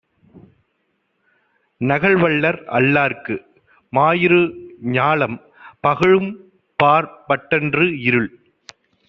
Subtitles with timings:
[1.81, 3.35] நகல்வல்லர் அல்லார்க்கு,
[3.93, 4.41] மாயிரு
[4.91, 5.37] ஞாலம்,
[5.83, 8.29] பகலும்பாற் பட்டன்று; இருள்.